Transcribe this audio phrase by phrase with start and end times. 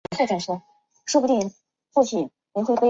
[0.01, 0.01] 那珂是大日本帝国海军的
[1.93, 2.77] 轻巡洋舰。